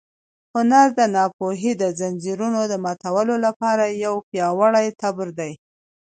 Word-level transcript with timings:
هنر 0.53 0.87
د 0.99 1.01
ناپوهۍ 1.15 1.71
د 1.77 1.83
ځنځیرونو 1.99 2.61
د 2.71 2.73
ماتولو 2.83 3.35
لپاره 3.45 3.83
یو 4.05 4.13
پیاوړی 4.29 4.87
تبر 5.01 5.27
دی. 5.39 5.51